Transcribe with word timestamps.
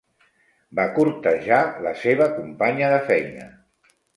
Va 0.79 0.85
cortejar 0.95 1.59
la 1.89 1.93
seva 2.07 2.31
companya 2.41 2.91
de 2.95 2.99
feina. 3.11 3.47